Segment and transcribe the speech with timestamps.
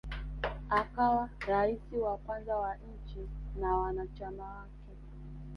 [0.69, 4.95] Akawa rais wa kwanza wa nchi na wanachama wake